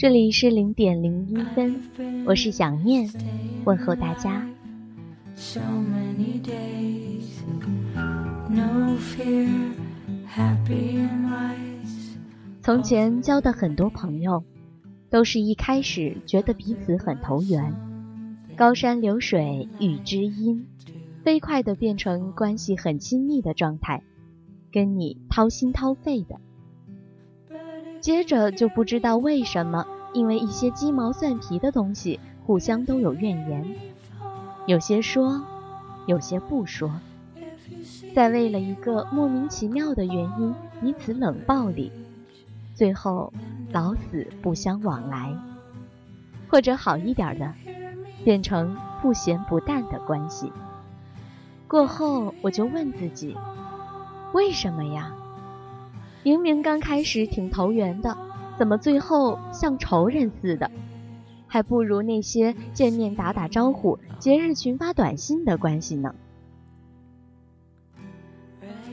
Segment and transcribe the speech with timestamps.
[0.00, 1.78] 这里是零点零一分，
[2.24, 3.06] 我是想念，
[3.66, 4.48] 问候大家。
[12.62, 14.42] 从前交的很多朋友，
[15.10, 17.74] 都是一开始觉得彼此很投缘，
[18.56, 20.66] 高山流水遇知音，
[21.22, 24.02] 飞快的变成关系很亲密的状态，
[24.72, 26.40] 跟你掏心掏肺的。
[28.00, 33.76] 接着就不知道为什么，因为一些鸡毛蒜皮的东西，互相都有怨言，
[34.66, 35.42] 有些说，
[36.06, 36.90] 有些不说，
[38.14, 41.92] 再为了一个莫名其妙的原因彼此冷暴力，
[42.74, 43.32] 最后
[43.70, 45.36] 老死不相往来，
[46.48, 47.52] 或者好一点的，
[48.24, 50.50] 变成不咸不淡的关系。
[51.68, 53.36] 过后我就问自己，
[54.32, 55.14] 为什么呀？
[56.22, 58.16] 明明刚开始挺投缘的，
[58.58, 60.70] 怎么最后像仇人似的？
[61.46, 66.14] 还不如那些见面打打招呼、节日群发短信的关系呢。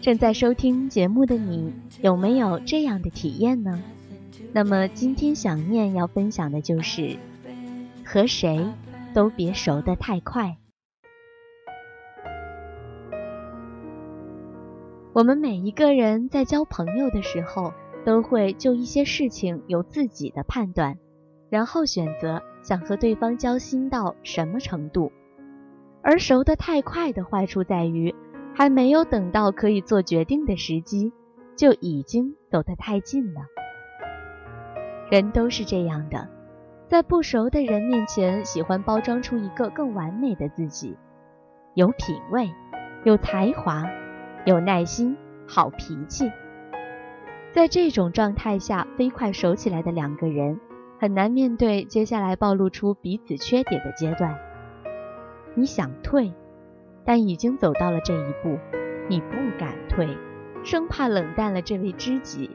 [0.00, 3.82] 正在收听节目的你，有没有这样的体验呢？
[4.52, 7.18] 那么今天想念要分享的就是，
[8.04, 8.64] 和谁
[9.12, 10.56] 都别熟得太快。
[15.18, 17.72] 我们每一个人在交朋友的时候，
[18.04, 20.96] 都会就一些事情有自己的判断，
[21.50, 25.10] 然后选择想和对方交心到什么程度。
[26.02, 28.14] 而熟得太快的坏处在于，
[28.54, 31.12] 还没有等到可以做决定的时机，
[31.56, 33.40] 就已经走得太近了。
[35.10, 36.28] 人都是这样的，
[36.86, 40.96] 在不熟的人面前，喜欢包装出一个更完美的自己，
[41.74, 42.48] 有品味，
[43.02, 43.82] 有才华。
[44.48, 45.14] 有耐心，
[45.46, 46.32] 好脾气，
[47.52, 50.58] 在这种状态下飞快熟起来的两个人，
[50.98, 54.38] 很难面对接下来暴露出彼此缺点的阶段。
[55.54, 56.32] 你想退，
[57.04, 58.58] 但已经走到了这一步，
[59.10, 60.16] 你不敢退，
[60.64, 62.48] 生怕冷淡了这位知己，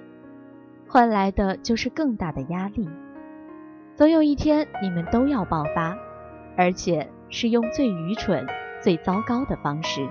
[0.88, 2.90] 换来的就是更大的压力。
[3.94, 5.96] 总有一天，你们都要爆发，
[6.58, 8.48] 而且是用最愚蠢、
[8.81, 10.10] 最糟糕的方式。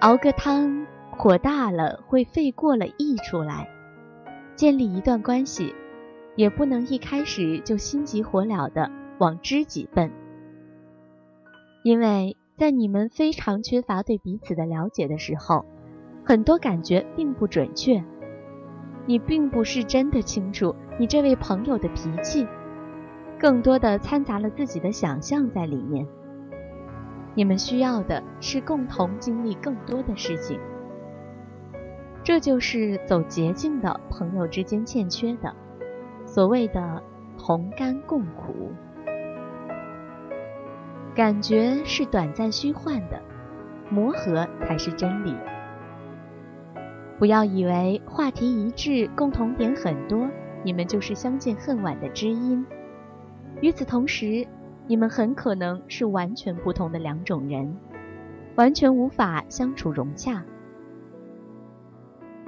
[0.00, 3.68] 熬个汤，火大了会沸过了溢出来。
[4.54, 5.74] 建立一段关系，
[6.36, 10.12] 也不能一开始就心急火燎的往知己奔，
[11.82, 15.64] 因为在你们非常缺乏对彼此的了解的时候，
[16.24, 18.04] 很多感觉并不准确。
[19.06, 22.46] 你并不是真的清楚你这位朋友的脾气，
[23.36, 26.06] 更多的掺杂了自己的想象在里面。
[27.38, 30.58] 你们需要的是共同经历更多的事情，
[32.24, 35.54] 这就是走捷径的朋友之间欠缺的，
[36.26, 37.00] 所谓的
[37.38, 38.72] 同甘共苦。
[41.14, 43.22] 感觉是短暂虚幻的，
[43.88, 45.32] 磨合才是真理。
[47.20, 50.28] 不要以为话题一致、共同点很多，
[50.64, 52.66] 你们就是相见恨晚的知音。
[53.60, 54.44] 与此同时，
[54.88, 57.76] 你们很可能是完全不同的两种人，
[58.56, 60.42] 完全无法相处融洽。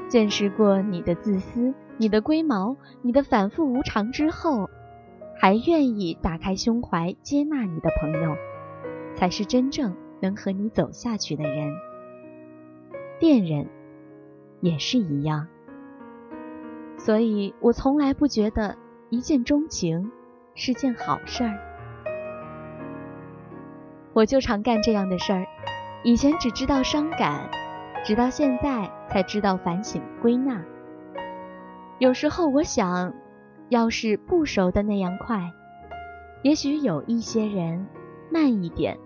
[0.09, 4.69] 见识过你的自私、你的龟毛、你的反复无常之后，
[5.39, 8.35] 还愿意打开胸怀接纳你的朋友，
[9.15, 11.73] 才是真正能和你走下去的人。
[13.21, 13.69] 恋人
[14.61, 15.47] 也是一样，
[16.97, 18.77] 所以我从来不觉得
[19.11, 20.11] 一见钟情
[20.55, 21.70] 是件好事儿。
[24.13, 25.47] 我就常干这样的事儿，
[26.03, 27.49] 以前只知道伤感，
[28.05, 30.65] 直到现在才知道反省归纳。
[31.99, 33.15] 有时候我想，
[33.69, 35.53] 要是不熟的那样快，
[36.43, 37.87] 也许有一些人
[38.33, 38.99] 慢一点，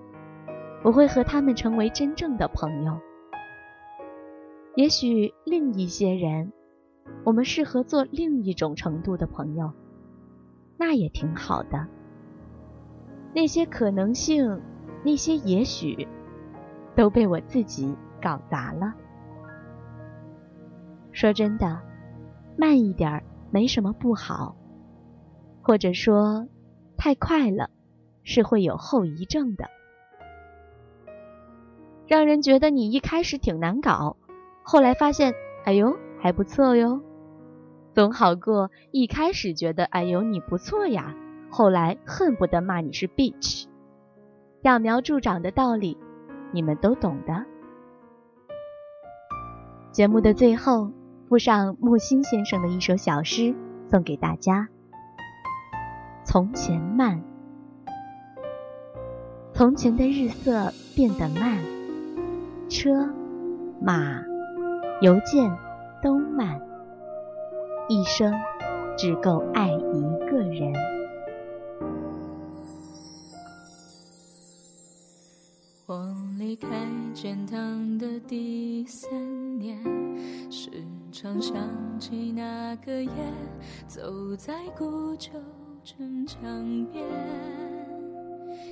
[0.82, 2.98] 我会和他们成为真正的朋友。
[4.76, 6.52] 也许另一些人，
[7.24, 9.72] 我们适合做另一种程度的朋友，
[10.78, 11.86] 那也挺好的。
[13.34, 14.60] 那些可能性，
[15.04, 16.08] 那些也许，
[16.96, 18.94] 都被我自己搞砸了。
[21.12, 21.80] 说真的。
[22.56, 24.54] 慢一点儿没什么不好，
[25.60, 26.46] 或者说
[26.96, 27.68] 太快了
[28.22, 29.68] 是会有后遗症的，
[32.06, 34.16] 让人觉得你一开始挺难搞，
[34.62, 35.34] 后来发现
[35.64, 37.02] 哎呦还不错哟，
[37.92, 41.12] 总好过一开始觉得哎呦你不错呀，
[41.50, 43.66] 后来恨不得骂你是 bitch。
[44.64, 45.96] 揠苗助长的道理
[46.50, 47.44] 你们都懂的。
[49.92, 50.90] 节目的最后。
[51.26, 53.54] 附上木心先生的一首小诗
[53.88, 54.68] 送给大家。
[56.22, 57.24] 从前慢，
[59.52, 61.58] 从前的日色变得慢，
[62.68, 63.08] 车
[63.80, 64.22] 马
[65.00, 65.50] 邮件
[66.02, 66.60] 都慢，
[67.88, 68.32] 一生
[68.96, 70.72] 只够爱一个人。
[76.54, 76.68] 离开
[77.12, 79.10] 天堂的第三
[79.58, 79.76] 年
[80.52, 80.70] 时。
[81.10, 81.56] 常想
[81.98, 83.10] 起那个夜，
[83.88, 85.30] 走在古旧
[85.84, 86.40] 城墙
[86.92, 87.04] 边，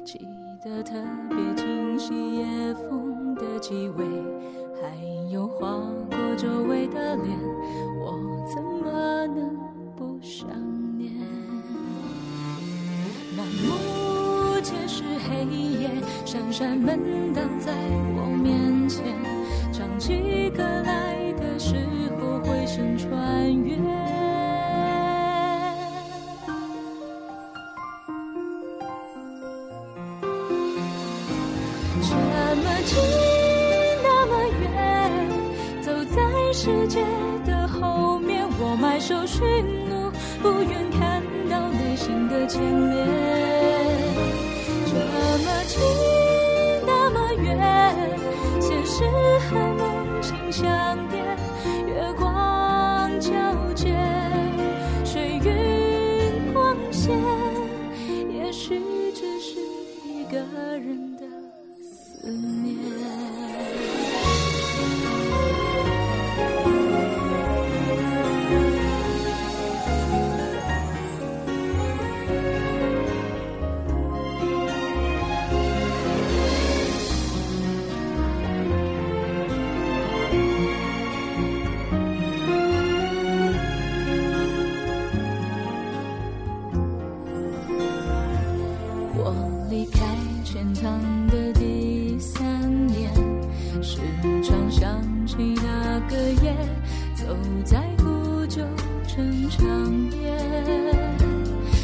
[0.04, 0.20] 记
[0.64, 0.94] 得特
[1.28, 4.04] 别清晰，夜风的气味，
[4.80, 5.76] 还有划
[6.08, 7.36] 过周围的脸，
[8.00, 9.56] 我怎么能
[9.96, 10.48] 不想
[10.98, 11.12] 念？
[13.36, 14.01] 满目
[15.48, 15.90] 黑夜，
[16.24, 17.72] 扇扇门挡在
[18.16, 19.02] 我面前，
[19.72, 22.32] 唱起歌来的时候。
[22.44, 23.08] 回声穿
[23.64, 23.76] 越，
[32.02, 32.14] 这
[32.56, 32.90] 么近
[34.02, 34.66] 那么远，
[35.82, 36.20] 走在
[36.52, 37.00] 世界
[37.46, 39.40] 的后面，我埋首寻
[39.88, 40.10] 路，
[40.42, 44.41] 不愿看到内心的牵连。
[45.10, 45.80] 那么近，
[46.86, 47.48] 那么远，
[48.60, 49.04] 现实
[49.48, 51.18] 和梦境相叠，
[51.86, 53.30] 月光皎
[53.74, 53.94] 洁，
[55.04, 57.18] 水云光现，
[58.30, 58.80] 也许
[59.12, 59.60] 只是
[60.06, 60.38] 一个
[60.78, 61.22] 人的
[61.80, 63.31] 思念。
[99.14, 100.32] 成长夜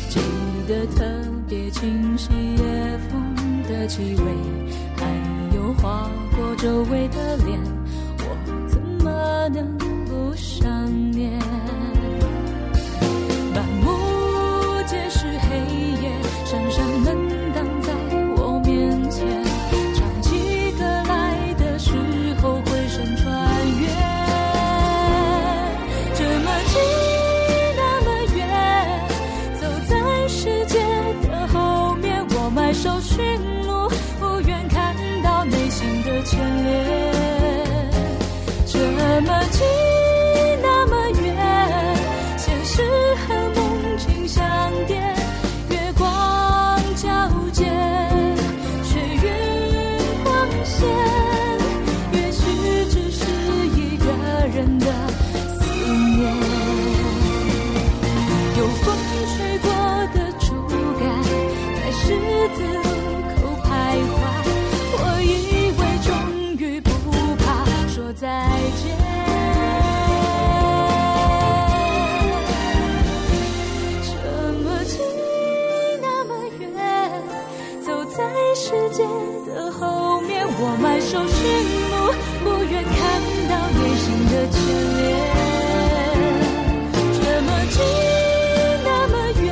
[0.08, 0.18] 记
[0.66, 1.04] 得特
[1.46, 4.24] 别清晰夜风的气味
[4.96, 5.04] 还
[5.54, 7.60] 有划过周围的脸
[8.20, 9.76] 我怎么能
[10.06, 10.66] 不想
[11.10, 11.38] 念
[13.54, 13.92] 满目
[14.86, 15.58] 皆是黑
[16.00, 16.10] 夜
[16.46, 16.87] 闪闪
[39.20, 39.87] 么近，
[80.60, 81.38] 我埋首寻
[81.88, 81.94] 目，
[82.42, 82.98] 不愿看
[83.48, 84.58] 到内心的牵
[84.98, 85.00] 连。
[87.14, 87.78] 这么近，
[88.82, 89.46] 那么远，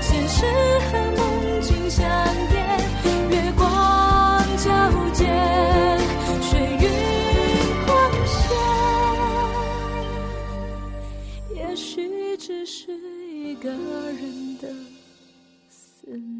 [0.00, 0.36] 现实
[0.86, 1.20] 和梦
[1.62, 2.06] 境相
[2.48, 2.54] 叠，
[3.28, 3.60] 月光
[4.56, 4.66] 皎
[5.14, 5.20] 洁，
[6.42, 6.86] 水云
[7.84, 7.90] 光
[8.30, 8.38] 线，
[11.56, 12.94] 也许只是
[13.34, 14.68] 一个人的
[15.68, 16.37] 思念。